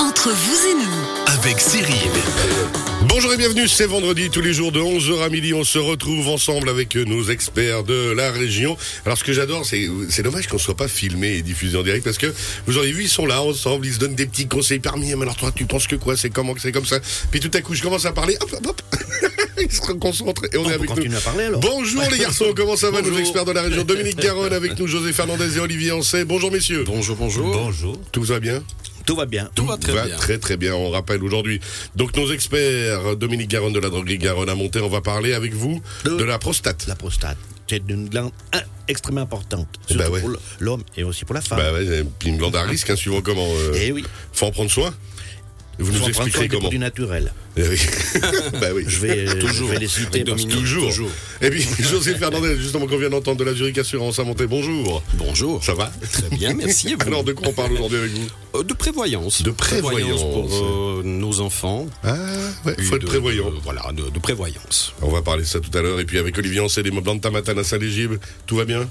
[0.00, 1.94] Entre vous et nous, avec Cyril.
[3.06, 6.28] Bonjour et bienvenue, c'est vendredi, tous les jours de 11h à midi, on se retrouve
[6.28, 8.78] ensemble avec nos experts de la région.
[9.04, 12.02] Alors ce que j'adore, c'est c'est dommage qu'on soit pas filmé et diffusé en direct
[12.02, 12.32] parce que
[12.66, 15.20] vous auriez vu, ils sont là ensemble, ils se donnent des petits conseils parmi eux.
[15.20, 16.16] Alors toi, tu penses que quoi?
[16.16, 16.98] C'est comment C'est comme ça?
[17.30, 18.82] Puis tout à coup, je commence à parler, hop, hop, hop.
[19.62, 20.96] Ils se concentrent et on, est peut avec nous.
[20.96, 21.60] continuer à parler alors.
[21.60, 23.84] Bonjour les garçons, comment ça va nos experts de la région?
[23.84, 26.24] Dominique Garonne avec nous, José Fernandez et Olivier Ancet.
[26.24, 26.84] Bonjour messieurs.
[26.86, 27.52] Bonjour, bonjour.
[27.52, 28.00] Bonjour.
[28.10, 28.62] Tout va bien?
[29.06, 29.50] Tout va bien.
[29.54, 30.74] Tout va très très bien.
[30.74, 31.60] On rappelle aujourd'hui.
[31.96, 35.52] Donc nos experts, Dominique Garonne de la droguerie Garonne à Monter, on va parler avec
[35.54, 36.86] vous de, De- la prostate.
[36.86, 39.68] La prostate, c'est une glande hein, extrêmement importante.
[39.88, 40.20] Eh ben Surtout ouais.
[40.20, 41.58] pour l'homme et aussi pour la femme.
[41.58, 43.46] Bah ouais, et une glande à risque, hein, suivant comment.
[43.48, 44.04] euh, Eh oui.
[44.32, 44.94] Faut en prendre soin.
[45.80, 46.60] Vous nous expliquerez comment.
[46.62, 47.32] produits naturels.
[47.56, 47.80] Eh oui.
[48.60, 48.84] bah oui.
[48.86, 49.68] Je vais, euh, Toujours.
[49.68, 50.24] je vais les citer.
[50.24, 50.64] Parce que- Dominique.
[50.66, 51.10] Toujours.
[51.40, 54.46] Et puis José Fernandez, justement qu'on vient d'entendre de la Zurich Assurance à Monter.
[54.46, 55.02] Bonjour.
[55.14, 55.62] Bonjour.
[55.64, 56.88] Ça va Très bien, merci.
[56.90, 59.42] Et vous Alors de quoi on parle aujourd'hui avec vous Euh, De prévoyance.
[59.42, 60.20] De prévoyance.
[60.20, 61.86] pour euh, nos enfants.
[62.04, 62.14] Ah
[62.66, 63.50] ouais, faut être de- prévoyant.
[63.50, 64.92] de- voilà, de, de prévoyance.
[65.02, 65.98] On va parler de ça tout à l'heure.
[66.00, 68.20] Et puis avec Olivier meubles de Matane à Saint-Légible.
[68.46, 68.88] Tout va bien?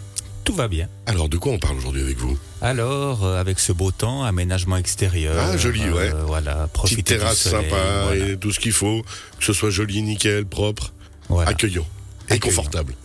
[0.49, 0.87] Tout va bien.
[1.05, 2.35] Alors de quoi on parle aujourd'hui avec vous?
[2.63, 5.35] Alors, euh, avec ce beau temps, aménagement extérieur.
[5.39, 6.09] Ah, joli, euh, ouais.
[6.25, 8.25] Voilà, Petite profiter du terrasse soleil, sympa voilà.
[8.29, 9.03] et tout ce qu'il faut.
[9.37, 10.91] Que ce soit joli, nickel, propre,
[11.29, 11.51] Voilà.
[11.51, 11.85] accueillant
[12.29, 12.55] et Accueillant.
[12.55, 12.95] confortable.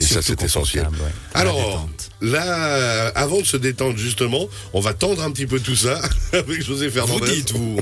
[0.00, 0.86] Et ça, c'est essentiel.
[0.88, 1.12] ouais.
[1.34, 1.86] Alors,
[2.22, 6.00] là, avant de se détendre justement, on va tendre un petit peu tout ça
[6.32, 7.32] avec José Vous Fernandez.
[7.36, 7.80] dites, vous.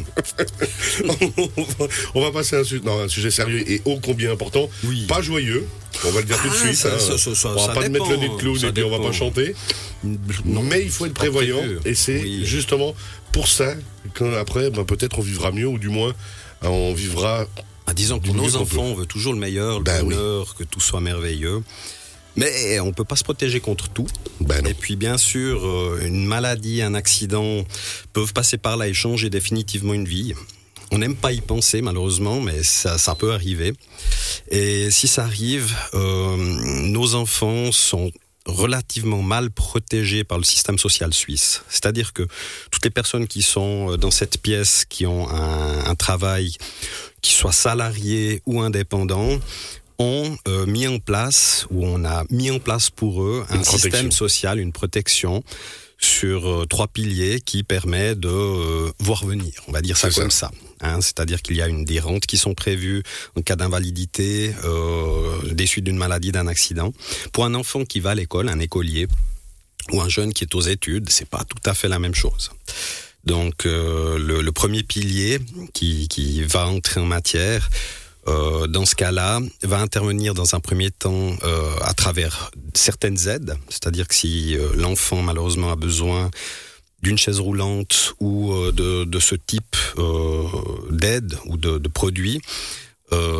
[2.14, 4.68] on va passer à un, non, un sujet sérieux et ô combien important.
[4.84, 5.06] Oui.
[5.06, 5.64] Pas joyeux.
[6.04, 6.74] On va le dire tout de Ah, suite.
[6.74, 7.16] ça- hein.
[7.18, 9.12] ça- ça- on va pas mettre le nez de clown et puis on va pas
[9.12, 9.54] chanter.
[10.44, 12.42] Non, mais il faut être prévoyant et c'est Oui.
[12.44, 12.94] justement
[13.32, 13.74] pour ça
[14.14, 16.12] qu'après, ben, peut-être on vivra mieux ou du moins
[16.62, 17.46] on vivra
[17.86, 20.00] Ah, disons que pour nos enfants, on veut toujours le meilleur, le oui.
[20.14, 21.62] bonheur, que tout soit merveilleux.
[22.36, 24.06] Mais on peut pas se protéger contre tout.
[24.40, 24.64] Ben.
[24.66, 27.64] Et puis bien sûr, euh, une maladie, un accident
[28.12, 30.32] peuvent passer par là et changer définitivement une vie.
[30.92, 33.72] On n'aime pas y penser malheureusement, mais ça, ça peut arriver.
[34.50, 36.36] Et si ça arrive, euh,
[36.86, 38.12] nos enfants sont
[38.44, 41.62] relativement mal protégés par le système social suisse.
[41.68, 42.26] C'est-à-dire que
[42.70, 46.52] toutes les personnes qui sont euh, dans cette pièce, qui ont un, un travail,
[47.22, 49.38] qui soit salarié ou indépendant,
[49.98, 54.12] ont euh, mis en place, ou on a mis en place pour eux, un système
[54.12, 55.42] social, une protection
[56.04, 60.30] sur euh, trois piliers qui permet de euh, voir venir, on va dire ça comme
[60.30, 60.50] ça.
[60.80, 61.00] hein.
[61.00, 63.02] C'est-à-dire qu'il y a une des rentes qui sont prévues
[63.36, 66.92] en cas d'invalidité, euh, des suites d'une maladie, d'un accident.
[67.32, 69.06] Pour un enfant qui va à l'école, un écolier
[69.92, 72.50] ou un jeune qui est aux études, c'est pas tout à fait la même chose.
[73.24, 75.38] Donc euh, le, le premier pilier
[75.72, 77.70] qui, qui va entrer en matière,
[78.28, 83.56] euh, dans ce cas-là, va intervenir dans un premier temps euh, à travers certaines aides,
[83.68, 86.30] c'est-à-dire que si euh, l'enfant malheureusement a besoin
[87.02, 89.76] d'une chaise roulante ou de, ce type
[90.90, 92.40] d'aide ou de, de produit,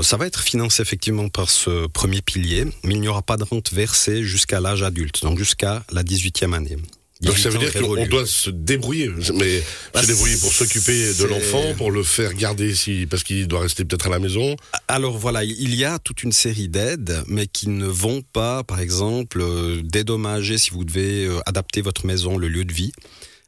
[0.03, 3.45] ça va être financé effectivement par ce premier pilier, mais il n'y aura pas de
[3.45, 6.77] rente versée jusqu'à l'âge adulte, donc jusqu'à la 18e année.
[7.23, 9.63] Donc ça 18 veut dire qu'on doit se débrouiller, mais
[9.95, 13.61] Bah, se débrouiller pour s'occuper de l'enfant, pour le faire garder si parce qu'il doit
[13.61, 14.57] rester peut-être à la maison.
[14.89, 18.81] Alors voilà, il y a toute une série d'aides, mais qui ne vont pas, par
[18.81, 22.93] exemple, euh, dédommager si vous devez euh, adapter votre maison, le lieu de vie,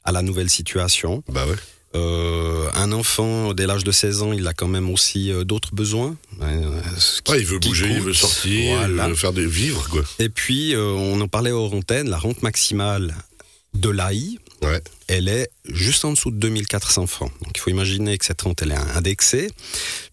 [0.04, 1.22] à la nouvelle situation.
[1.28, 1.56] Bah ouais.
[1.96, 5.74] Euh, un enfant, dès l'âge de 16 ans, il a quand même aussi euh, d'autres
[5.74, 6.16] besoins.
[6.42, 6.80] euh,
[7.24, 9.04] qui- Ouais, il veut bouger, il veut sortir, Voilà.
[9.04, 10.02] il veut faire des vivre quoi.
[10.18, 13.14] Et puis, euh, on en parlait hors antenne, la rente maximale
[13.74, 14.80] de l'AI, Ouais.
[15.08, 17.30] elle est juste en dessous de 2400 francs.
[17.42, 19.50] Donc il faut imaginer que cette rente elle est indexée,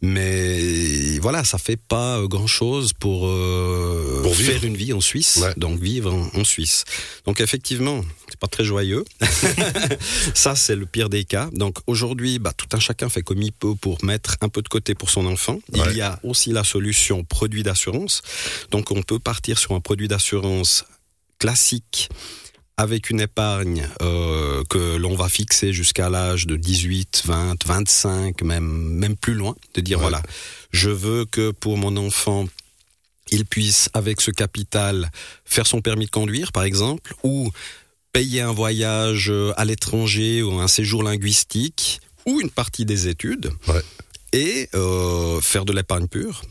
[0.01, 5.37] mais voilà, ça fait pas grand chose pour, euh, Pour faire une vie en Suisse,
[5.41, 5.53] Ouais.
[5.57, 6.83] donc vivre en, en Suisse.
[7.25, 9.05] Donc effectivement, c'est pas très joyeux.
[10.33, 11.49] ça c'est le pire des cas.
[11.53, 14.67] Donc aujourd'hui, bah, tout un chacun fait comme il peut pour mettre un peu de
[14.67, 15.59] côté pour son enfant.
[15.73, 15.81] Ouais.
[15.91, 18.21] Il y a aussi la solution produit d'assurance.
[18.71, 20.83] Donc on peut partir sur un produit d'assurance
[21.39, 22.09] classique
[22.81, 28.65] avec une épargne euh, que l'on va fixer jusqu'à l'âge de 18, 20, 25, même,
[28.65, 30.03] même plus loin, de dire Ouais.
[30.05, 30.23] voilà,
[30.71, 32.47] je veux que pour mon enfant,
[33.29, 35.11] il puisse, avec ce capital,
[35.45, 37.51] faire son permis de conduire, par exemple, ou
[38.13, 43.51] payer un voyage euh, à l'étranger ou un séjour linguistique, ou une partie des études,
[43.67, 43.83] Ouais.
[44.33, 46.41] et euh, faire de l'épargne pure.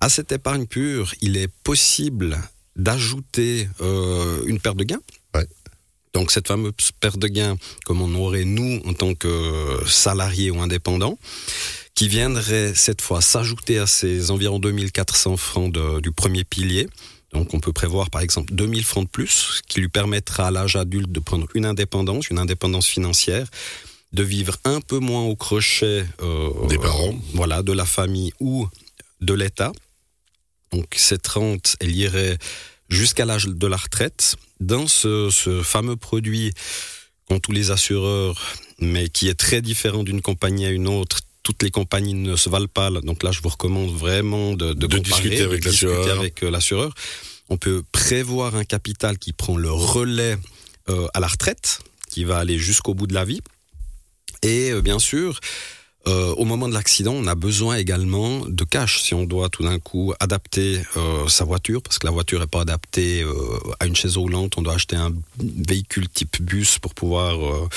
[0.00, 2.38] À cette épargne pure, il est possible
[2.74, 5.00] d'ajouter euh, une perte de gain.
[5.34, 5.46] Ouais.
[6.14, 10.60] Donc cette fameuse perte de gain, comme on aurait nous en tant que salariés ou
[10.60, 11.18] indépendants,
[11.94, 16.88] qui viendrait cette fois s'ajouter à ces environ 2400 francs de- du premier pilier.
[17.32, 20.50] Donc on peut prévoir par exemple 2000 francs de plus, ce qui lui permettra à
[20.52, 23.48] l'âge adulte de prendre une indépendance, une indépendance financière,
[24.12, 27.14] de vivre un peu moins au crochet euh, Des parents.
[27.34, 28.68] voilà, de la famille ou
[29.20, 29.72] de l'État.
[30.70, 32.38] Donc cette rente, elle irait
[32.88, 34.36] jusqu'à l'âge de la retraite.
[34.60, 36.52] Dans ce, ce fameux produit
[37.28, 38.40] qu'ont tous les assureurs,
[38.78, 42.48] mais qui est très différent d'une compagnie à une autre, toutes les compagnies ne se
[42.48, 42.90] valent pas.
[42.90, 46.18] Donc là, je vous recommande vraiment de, de, De comparer, discuter l'assureur.
[46.18, 46.92] avec, euh, l'assureur.
[47.50, 50.38] On peut prévoir un capital qui prend le relais
[50.88, 51.80] euh, à la retraite,
[52.10, 53.40] qui va aller jusqu'au bout de la vie.
[54.42, 55.38] Et euh, bien sûr,
[56.06, 59.62] euh, au moment de l'accident, on a besoin également de cash si on doit tout
[59.62, 63.32] d'un coup adapter euh, sa voiture, parce que la voiture n'est pas adaptée euh,
[63.80, 64.54] à une chaise roulante.
[64.58, 67.68] On doit acheter un véhicule type bus pour pouvoir euh,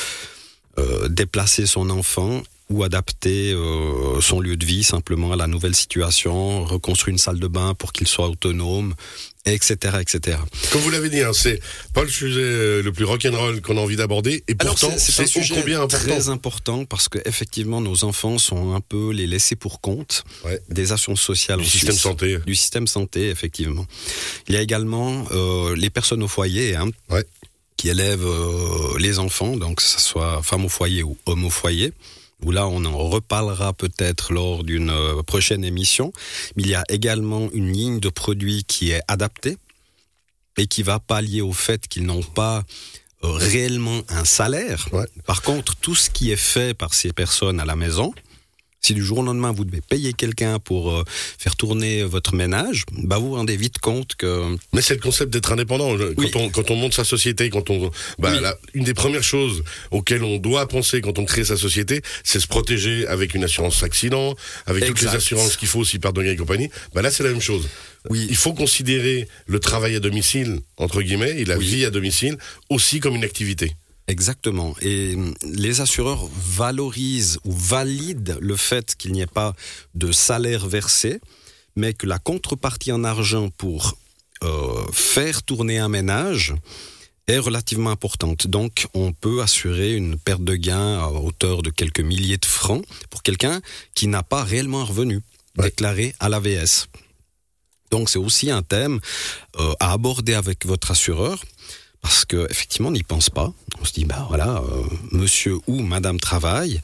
[0.79, 5.75] euh, déplacer son enfant ou adapter euh, son lieu de vie simplement à la nouvelle
[5.75, 8.93] situation, reconstruire une salle de bain pour qu'il soit autonome,
[9.53, 10.37] etc., etc.
[10.71, 11.59] Comme vous l'avez dit, hein, c'est
[11.93, 15.25] pas le sujet euh, le plus rock'n'roll qu'on a envie d'aborder, et pourtant c'est- un
[15.25, 16.05] sujet combien important.
[16.07, 20.59] très important parce que effectivement nos enfants sont un peu les laissés pour compte Ouais.
[20.69, 22.01] des assurances sociales Du système Suisse.
[22.03, 22.37] santé.
[22.45, 23.85] du système santé effectivement.
[24.47, 27.25] Il y a également euh, les personnes au foyer hein, Ouais.
[27.77, 31.49] qui élèvent euh, les enfants, donc que ce soit femme au foyer ou homme au
[31.49, 31.93] foyer.
[32.43, 36.13] Où là, on en reparlera peut-être lors d'une euh, prochaine émission.
[36.55, 39.57] Mais il y a également une ligne de produits qui est adaptée
[40.57, 42.63] et qui va pallier au fait qu'ils n'ont pas
[43.23, 44.87] euh, réellement un salaire.
[44.91, 45.07] Ouais.
[45.25, 48.13] Par contre, tout ce qui est fait par ces personnes à la maison,
[48.87, 51.03] si du jour au lendemain vous devez payer quelqu'un pour euh,
[51.37, 55.31] faire tourner votre ménage, bah vous vous rendez vite compte que Mais c'est le concept
[55.33, 55.97] d'être indépendant.
[55.97, 56.31] Quand, Oui.
[56.35, 58.39] on, quand on monte sa société, quand on, bah, Oui.
[58.41, 62.39] la- une des premières choses auxquelles on doit penser quand on crée sa société, c'est
[62.39, 64.35] se protéger avec une assurance accident,
[64.65, 66.69] avec toutes les assurances qu'il faut si perte de gain et compagnie.
[66.93, 67.67] Bah là, c'est la même chose.
[68.09, 68.25] Oui.
[68.29, 71.65] Il faut considérer le travail à domicile, entre guillemets, et la Oui.
[71.67, 72.37] vie à domicile
[72.69, 73.73] aussi comme une activité.
[74.07, 74.73] Exactement.
[74.81, 79.53] Et hum, les assureurs valorisent ou valident le fait qu'il n'y ait pas
[79.95, 81.19] de salaire versé,
[81.75, 83.97] mais que la contrepartie en argent pour
[84.43, 86.55] euh, faire tourner un ménage
[87.27, 88.47] est relativement importante.
[88.47, 92.85] Donc, on peut assurer une perte de gain à hauteur de quelques milliers de francs
[93.09, 93.59] pour quelqu'un
[93.93, 95.21] qui n'a pas réellement un revenu
[95.57, 95.65] Ouais.
[95.65, 96.85] déclaré à l'AVS.
[97.89, 98.99] Donc, c'est aussi un thème
[99.59, 101.43] euh, à aborder avec votre assureur
[102.07, 103.51] parce que effectivement on n'y pense pas.
[103.81, 106.79] On se dit bah voilà, euh, monsieur ou madame travaille,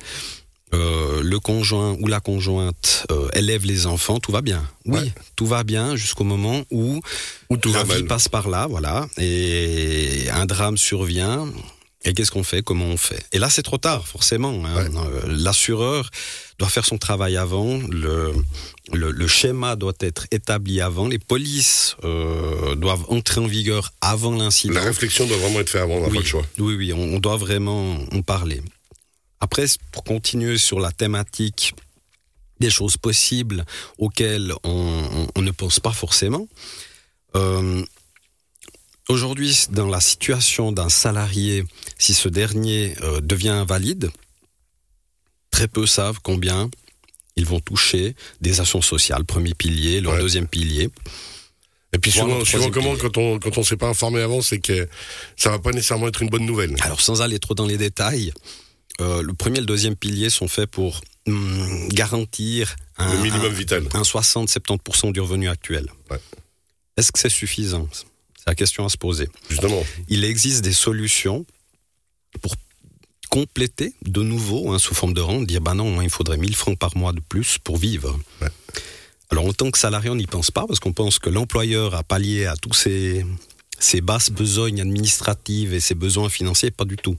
[0.74, 4.62] euh, le conjoint ou la conjointe euh, élève les enfants, tout va bien.
[4.86, 5.14] Oui, Ouais.
[5.38, 7.00] tout va bien jusqu'au moment où
[7.50, 8.08] Ou tout la va vie mal.
[8.08, 11.48] passe par là, voilà, et un drame survient.
[12.06, 12.62] Et qu'est-ce qu'on fait?
[12.62, 13.24] Comment on fait?
[13.32, 14.66] Et là, c'est trop tard, forcément.
[14.66, 14.90] hein.
[14.94, 16.10] Euh, L'assureur
[16.60, 17.78] doit faire son travail avant.
[17.90, 18.34] Le,
[18.92, 21.08] le, le schéma doit être établi avant.
[21.08, 24.74] Les polices euh, doivent entrer en vigueur avant l'incident.
[24.74, 26.16] La réflexion doit vraiment être faite avant, on n'a Oui.
[26.16, 26.46] pas le choix.
[26.60, 28.62] Oui, oui, on, on doit vraiment en parler.
[29.40, 31.74] Après, pour continuer sur la thématique
[32.60, 33.66] des choses possibles
[33.98, 34.70] auxquelles on,
[35.14, 36.48] on- on ne pense pas forcément,
[37.36, 37.84] euh,
[39.10, 41.64] aujourd'hui, dans la situation d'un salarié,
[41.98, 44.10] si ce dernier euh, devient invalide,
[45.52, 46.70] très peu savent combien
[47.36, 50.20] ils vont toucher des actions sociales, premier pilier, leur Ouais.
[50.20, 50.90] deuxième pilier.
[51.94, 52.40] Et puis souvent,
[52.72, 54.88] comment, quand on quand on s'est pas informé avant, c'est que
[55.38, 56.76] ça va pas nécessairement être une bonne nouvelle.
[56.82, 58.34] Alors sans aller trop dans les détails,
[59.02, 63.46] euh, le premier et le deuxième pilier sont faits pour hum, garantir un, Le minimum
[63.46, 63.88] un- vital.
[63.94, 65.88] un 60-70% du revenu actuel.
[66.10, 66.20] Ouais.
[66.98, 67.88] Est-ce que c'est suffisant
[68.44, 69.30] C'est la question à se poser.
[69.50, 69.86] Justement.
[70.10, 71.46] Il existe des solutions
[72.42, 72.56] pour
[73.30, 76.54] compléter de nouveau hein, sous forme de rente, dire bah non, moi, il faudrait 1000
[76.54, 78.20] francs par mois de plus pour vivre.
[78.42, 78.50] Ouais.
[79.30, 82.04] Alors en tant que salarié, on n'y pense pas parce qu'on pense que l'employeur a
[82.04, 83.26] pallié à tous ces,
[83.80, 87.16] ces basses besognes administratives et ses besoins financiers, pas du tout.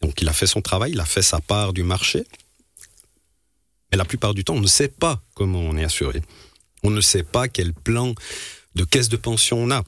[0.00, 2.24] Donc il a fait son travail, il a fait sa part du marché.
[3.90, 6.22] Mais la plupart du temps, on ne sait pas comment on est assuré.
[6.82, 8.14] On ne sait pas quel plan
[8.74, 9.84] de caisse de pension on a.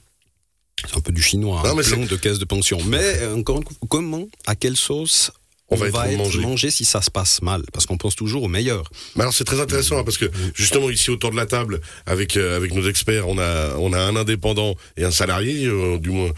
[0.87, 2.79] C'est un peu du chinois, Non, un mais plan de caisse de pension.
[2.85, 5.31] Mais euh, encore une fois, comment, à quelle sauce
[5.69, 6.39] On on, va va, être être, mangé.
[6.39, 6.71] mangé.
[6.71, 7.63] si ça se passe mal?
[7.73, 8.89] Parce qu'on pense toujours au meilleur.
[9.15, 12.37] Mais alors c'est très intéressant hein, parce que justement ici autour de la table avec
[12.37, 16.09] euh, avec nos experts, on a on a un indépendant et un salarié, euh, du
[16.09, 16.31] moins.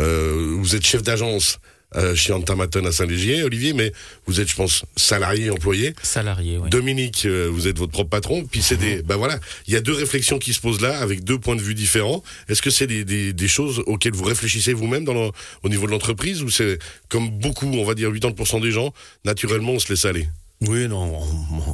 [0.00, 1.58] Euh, vous êtes chef d'agence
[1.96, 3.92] euh, chez Antamaton à Saint-Légier, Olivier, mais
[4.26, 5.94] vous êtes, je pense, salarié employé.
[6.02, 6.68] Salarié, oui.
[6.70, 8.44] Dominique, euh, vous êtes votre propre patron.
[8.44, 11.24] Puis c'est des, ben voilà, il y a deux réflexions qui se posent là avec
[11.24, 12.22] deux points de vue différents.
[12.48, 15.30] Est-ce que c'est des, des, des choses auxquelles vous réfléchissez vous-même dans le-
[15.62, 16.78] au niveau de l'entreprise ou c'est
[17.08, 18.92] comme beaucoup, on va dire 80% des gens,
[19.24, 20.28] naturellement on se laisse aller?
[20.62, 21.22] Oui, non,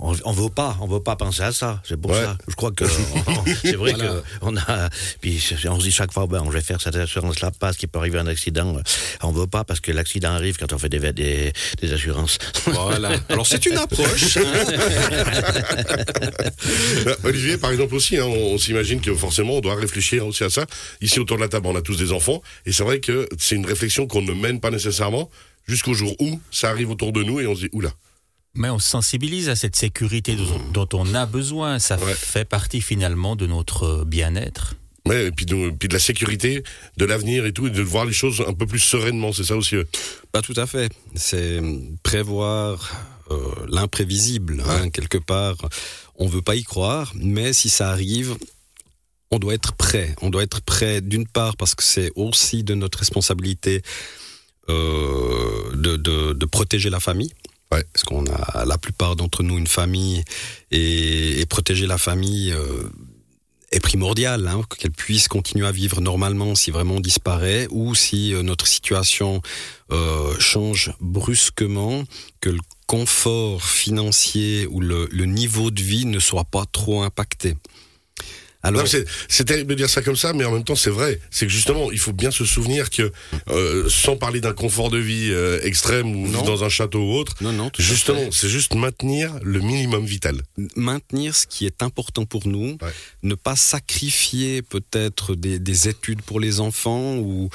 [0.02, 1.80] on, on, veut pas, on veut pas penser à ça.
[1.88, 2.20] C'est pour Ouais.
[2.22, 2.36] ça.
[2.46, 2.84] Je crois que
[3.64, 4.90] c'est vrai que on a.
[5.22, 7.98] Puis on se dit chaque fois, ben, je vais faire cette assurance-là parce qu'il peut
[7.98, 8.76] arriver un accident.
[9.22, 12.36] On veut pas parce que l'accident arrive quand on fait des, des, des assurances.
[12.66, 13.12] Voilà.
[13.30, 14.38] Alors c'est une approche.
[17.04, 20.44] Bah, Olivier, par exemple aussi, hein, on, on s'imagine que forcément on doit réfléchir aussi
[20.44, 20.66] à ça.
[21.00, 23.56] Ici autour de la table, on a tous des enfants, et c'est vrai que c'est
[23.56, 25.30] une réflexion qu'on ne mène pas nécessairement
[25.66, 27.90] jusqu'au jour où ça arrive autour de nous et on se dit oula.
[28.54, 31.78] Mais on se sensibilise à cette sécurité dont, dont on a besoin.
[31.78, 32.14] Ça Ouais.
[32.14, 34.74] fait partie finalement de notre bien-être.
[35.06, 36.62] Ouais, et puis de, puis de la sécurité,
[36.96, 39.56] de l'avenir et tout, et de voir les choses un peu plus sereinement, c'est ça
[39.56, 39.76] aussi.
[39.76, 39.84] euh.
[40.32, 40.90] Pas tout à fait.
[41.14, 41.60] C'est
[42.02, 42.90] prévoir
[43.30, 43.36] euh,
[43.68, 45.56] l'imprévisible, hein, quelque part.
[46.16, 48.36] On veut pas y croire, mais si ça arrive,
[49.30, 50.14] on doit être prêt.
[50.22, 53.82] On doit être prêt d'une part parce que c'est aussi de notre responsabilité
[54.70, 57.32] euh, de, de, de protéger la famille.
[57.74, 57.84] Ouais.
[57.92, 60.22] Parce qu'on a la plupart d'entre nous une famille
[60.70, 62.88] et, protéger la famille euh,
[63.70, 68.32] est primordial, hein, qu'elle puisse continuer à vivre normalement si vraiment on disparaît ou si
[68.32, 69.42] euh, notre situation
[69.92, 72.04] euh, change brusquement,
[72.40, 77.56] que le confort financier ou le niveau de vie ne soit pas trop impacté.
[78.64, 78.88] Alors, Non,
[79.28, 81.20] c'est- terrible de dire ça comme ça, mais en même temps, c'est vrai.
[81.30, 83.12] C'est que justement, il faut bien se souvenir que,
[83.50, 86.42] euh, sans parler d'un confort de vie euh, extrême ou Non.
[86.42, 90.42] dans un château ou autre, non, non, justement, c'est juste maintenir le minimum vital.
[90.76, 92.92] maintenir ce qui est important pour nous, Ouais.
[93.22, 97.50] ne pas sacrifier peut-être des, des études pour les enfants ou,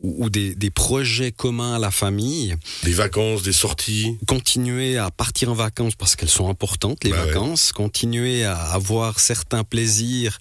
[0.00, 4.16] ou, ou des, des projets communs à la famille, Des vacances, des sorties.
[4.26, 7.26] continuer à partir en vacances parce qu'elles sont importantes, les Bah ouais.
[7.32, 10.38] vacances, continuer à avoir certains plaisirs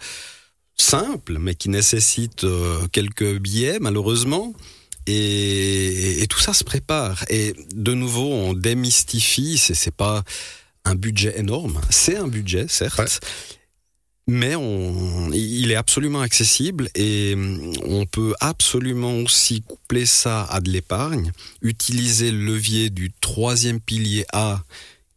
[0.77, 4.53] simples, mais qui nécessitent euh, quelques billets, malheureusement.
[5.06, 7.25] Et, et tout ça se prépare.
[7.30, 9.58] Et de nouveau, on démystifie.
[9.58, 10.24] C'est, c'est pas
[10.86, 11.80] un budget énorme.
[11.89, 13.00] C'est un budget, certes.
[13.00, 13.06] Ouais.
[14.25, 20.62] Mais on, il est absolument accessible et hum, on peut absolument aussi coupler ça à
[20.62, 24.63] de l'épargne, utiliser le levier du troisième pilier A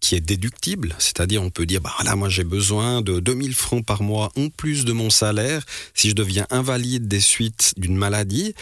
[0.00, 3.84] qui est déductible, c'est-à-dire on peut dire, bah voilà, moi j'ai besoin de 2000 francs
[3.84, 8.54] par mois en plus de mon salaire si je deviens invalide des suites d'une maladie,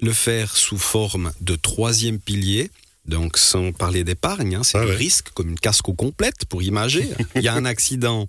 [0.00, 2.70] le faire sous forme de troisième pilier,
[3.06, 4.96] donc sans parler d'épargne, hein, c'est Ah le ouais.
[4.96, 7.08] risque comme une casco complète pour imager.
[7.36, 8.26] Il y a un accident,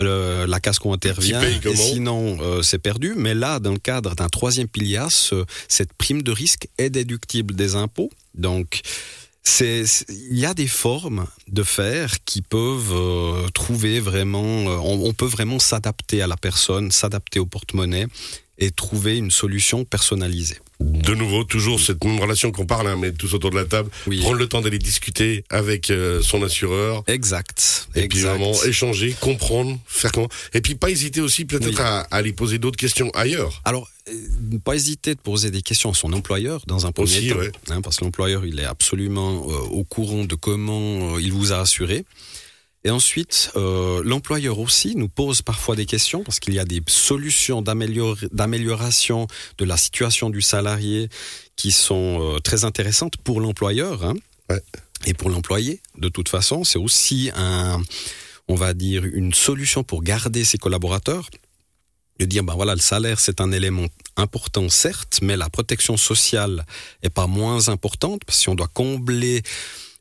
[0.00, 3.14] le- la casco intervient, et sinon euh, c'est perdu.
[3.16, 7.54] Mais là, dans le cadre d'un troisième pilier, ce- cette prime de risque est déductible
[7.54, 8.10] des impôts.
[8.34, 8.80] Donc
[9.60, 15.26] il y a des formes de faire qui peuvent euh, trouver vraiment, euh, on peut
[15.26, 18.06] vraiment s'adapter à la personne, s'adapter au porte-monnaie
[18.60, 20.58] et trouver une solution personnalisée.
[20.80, 23.90] De nouveau, toujours cette même relation qu'on parle, hein, mais tous autour de la table.
[24.06, 24.20] Oui.
[24.20, 27.02] Prendre le temps d'aller discuter avec euh, son assureur.
[27.06, 27.88] Exact.
[27.94, 30.28] Et puis vraiment échanger, comprendre, faire comment.
[30.54, 31.74] Et puis pas hésiter aussi peut-être Oui.
[31.78, 33.60] à, à aller poser d'autres questions ailleurs.
[33.66, 34.12] Alors, euh,
[34.50, 37.36] ne pas hésiter de poser des questions à son employeur dans un premier Aussi, temps,
[37.38, 37.52] ouais.
[37.68, 41.52] hein, parce que l'employeur il est absolument euh, au courant de comment euh, il vous
[41.52, 42.04] a assuré.
[42.84, 46.80] Et ensuite, euh, l'employeur aussi nous pose parfois des questions parce qu'il y a des
[46.88, 49.26] solutions d'amélior- d'amélioration
[49.58, 51.08] de la situation du salarié
[51.56, 54.14] qui sont euh, très intéressantes pour l'employeur hein,
[54.48, 54.62] Ouais.
[55.06, 55.80] et pour l'employé.
[55.98, 57.80] De toute façon, c'est aussi un,
[58.48, 61.28] on va dire, une solution pour garder ses collaborateurs
[62.18, 66.66] de dire ben voilà le salaire c'est un élément important certes mais la protection sociale
[67.02, 69.42] est pas moins importante parce que si on doit combler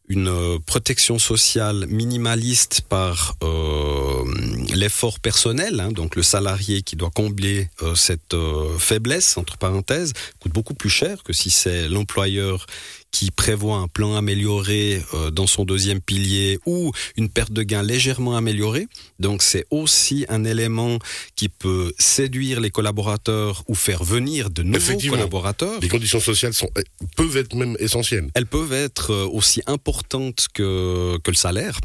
[0.09, 4.25] une euh, protection sociale minimaliste par euh,
[4.73, 8.35] l'effort personnel, hein, donc le salarié qui doit combler euh, cette
[8.79, 12.65] faiblesse, entre parenthèses, coûte beaucoup plus cher que si c'est l'employeur
[13.11, 17.83] qui prévoit un plan amélioré euh, dans son deuxième pilier ou une perte de gain
[17.83, 18.87] légèrement améliorée.
[19.19, 20.99] Donc c'est aussi un élément
[21.35, 25.79] qui peut séduire les collaborateurs ou faire venir de nouveaux collaborateurs.
[25.81, 26.83] Les conditions sociales sont, eh,
[27.15, 28.29] peuvent être même essentielles.
[28.35, 31.79] Elles peuvent être euh, aussi importantes que, que le salaire.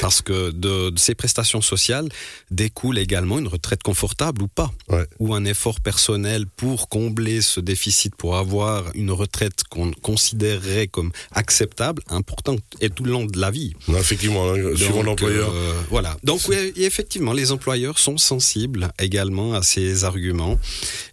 [0.00, 2.08] Parce que de, de ces prestations sociales
[2.50, 5.04] découle également une retraite confortable ou pas, Ouais.
[5.18, 11.12] ou un effort personnel pour combler ce déficit, pour avoir une retraite qu'on considérerait comme
[11.32, 13.74] acceptable, importante, et tout le long de la vie.
[13.88, 15.50] Effectivement, hein, suivant l'employeur.
[15.52, 16.16] euh, voilà.
[16.24, 20.58] Donc oui, effectivement, les employeurs sont sensibles également à ces arguments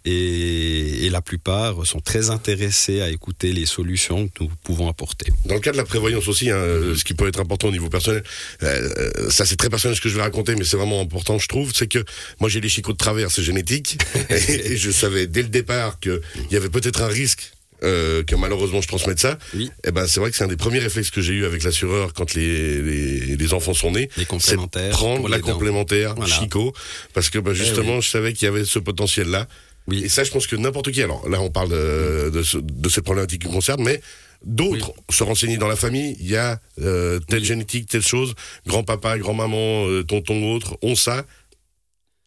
[0.04, 5.32] et, et la plupart sont très intéressés à écouter les solutions que nous pouvons apporter.
[5.46, 6.62] Dans le cas de la prévoyance aussi, hein,
[6.96, 8.22] ce qui peut être important au niveau personnel,
[8.62, 11.38] euh, euh, ça c'est très personnel ce que je vais raconter, mais c'est vraiment important,
[11.38, 12.04] je trouve, c'est que
[12.40, 13.98] moi j'ai les chicots de travers, c'est génétique,
[14.30, 16.20] et, et je savais dès le départ qu'il
[16.50, 17.50] y avait peut-être un risque
[17.82, 19.70] euh, que malheureusement je transmette ça, Oui.
[19.84, 22.12] eh ben c'est vrai que c'est un des premiers réflexes que j'ai eu avec l'assureur
[22.14, 24.08] quand les, les, les enfants sont nés.
[24.16, 24.90] Les C'est complémentaires.
[24.90, 25.52] prendre la dents.
[25.52, 26.32] complémentaire Voilà.
[26.34, 26.72] Chico
[27.12, 29.48] parce que bah, justement je savais qu'il y avait ce potentiel là
[29.86, 30.02] Oui.
[30.04, 32.88] et ça je pense que n'importe qui alors là on parle de, de, ce- de
[32.88, 34.00] cette problématique qui me concerne mais
[34.44, 38.34] d'autres se renseigner dans la famille il y a euh, telle génétique telle chose
[38.66, 41.24] grand-papa grand-maman euh, tonton autre on ça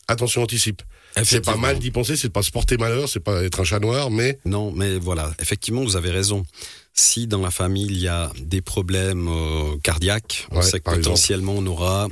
[0.08, 0.82] attention anticipe
[1.24, 3.80] c'est pas mal d'y penser c'est pas se porter malheur c'est pas être un chat
[3.80, 6.46] noir mais Non, mais voilà, effectivement, vous avez raison.
[6.94, 10.90] Si dans la famille il y a des problèmes euh, cardiaques, on Ouais, sait que
[10.92, 11.02] exemple.
[11.06, 12.08] potentiellement on aura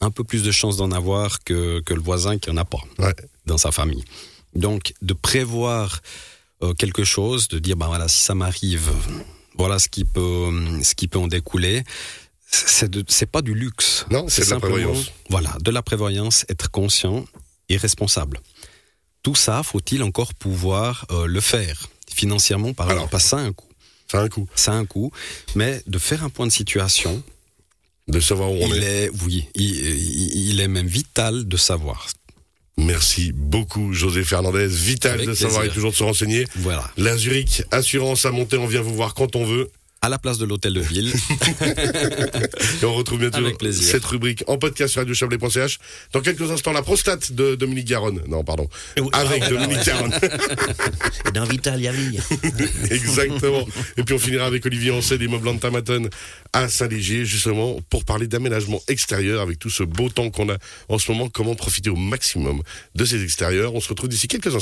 [0.00, 2.80] un peu plus de chances d'en avoir que, que le voisin qui en a pas
[2.98, 3.14] Ouais.
[3.46, 4.04] dans sa famille.
[4.54, 6.00] Donc, de prévoir
[6.62, 8.90] euh, quelque chose, de dire, ben voilà, si ça m'arrive,
[9.56, 10.50] voilà ce qui peut,
[10.82, 11.82] ce qui peut en découler.
[12.50, 14.04] C'est pas du luxe.
[14.10, 15.10] Non, c'est de la prévoyance.
[15.30, 17.24] Voilà, de la prévoyance, être conscient
[17.68, 18.40] et responsable.
[19.22, 23.08] Tout ça, faut-il encore pouvoir euh, le faire financièrement par Alors.
[23.08, 23.68] que ça a un coût.
[24.10, 25.10] ça a un coup Ça a un coût,
[25.54, 27.22] mais de faire un point de situation,
[28.08, 32.08] de savoir où on il est est, oui, il est même vital de savoir.
[32.76, 34.66] Merci beaucoup José Fernandez.
[34.68, 36.46] Vital Avec de savoir et toujours de se renseigner.
[36.56, 36.90] Voilà.
[36.96, 39.70] la Zurich assurance à monter on vient vous voir quand on veut
[40.04, 41.12] À la place de l'hôtel de ville.
[42.82, 43.86] Et on retrouve bientôt Avec plaisir.
[43.88, 45.78] cette rubrique en podcast sur radiochablais.ch.
[46.12, 48.20] Dans quelques instants, la prostate de Dominique Garonne.
[48.26, 48.68] Non, pardon.
[48.98, 49.06] Oui.
[49.12, 50.12] Avec Ah, Dominique Garonne.
[51.28, 51.80] Et dans Vital.
[52.90, 53.64] Exactement.
[53.96, 56.08] Et puis on finira avec Olivier Ancet des Meubles Tamaton
[56.52, 60.56] à Saint-Légier, justement, pour parler d'aménagement extérieur avec tout ce beau temps qu'on a
[60.88, 61.28] en ce moment.
[61.28, 62.60] Comment profiter au maximum
[62.96, 63.72] de ces extérieurs.
[63.74, 64.60] On se retrouve d'ici quelques instants.